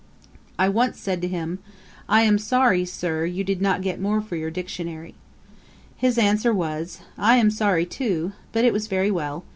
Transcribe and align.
I 0.57 0.67
once 0.67 0.99
said 0.99 1.21
to 1.21 1.27
him, 1.27 1.59
'I 2.09 2.21
am 2.23 2.37
sorry, 2.39 2.85
Sir, 2.85 3.25
you 3.25 3.43
did 3.43 3.61
not 3.61 3.83
get 3.83 4.01
more 4.01 4.19
for 4.19 4.35
your 4.35 4.49
Dictionary'. 4.49 5.13
His 5.95 6.17
answer 6.17 6.51
was, 6.51 7.01
'I 7.19 7.35
am 7.37 7.51
sorry, 7.51 7.85
too. 7.85 8.31
But 8.51 8.65
it 8.65 8.73
was 8.73 8.87
very 8.87 9.11
well. 9.11 9.43